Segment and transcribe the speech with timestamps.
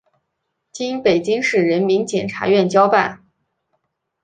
[0.71, 3.23] 经北京市人民检察院交办